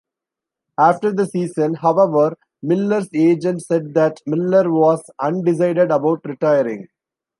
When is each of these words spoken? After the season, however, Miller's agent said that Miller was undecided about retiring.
After 0.79 1.11
the 1.13 1.27
season, 1.27 1.75
however, 1.75 2.35
Miller's 2.63 3.07
agent 3.13 3.61
said 3.61 3.93
that 3.93 4.19
Miller 4.25 4.71
was 4.71 5.07
undecided 5.21 5.91
about 5.91 6.21
retiring. 6.25 6.87